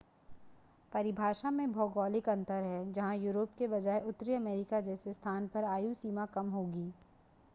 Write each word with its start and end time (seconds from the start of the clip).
परिभाषा 0.91 1.49
में 1.51 1.71
भौगोलिक 1.73 2.29
अंतर 2.29 2.63
है 2.63 2.91
जहां 2.93 3.17
यूरोप 3.17 3.49
के 3.59 3.67
बजाय 3.67 3.99
उत्तरी 4.07 4.33
अमेरिका 4.33 4.79
जैसे 4.81 5.13
स्थानों 5.13 5.47
पर 5.47 5.63
आयु 5.65 5.93
सीमा 5.93 6.25
कम 6.33 6.49
होगी 6.49 6.91